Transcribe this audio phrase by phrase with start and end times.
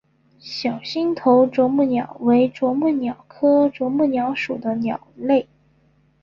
[0.39, 5.47] 小星头啄木鸟为啄木鸟科啄木鸟属的鸟类。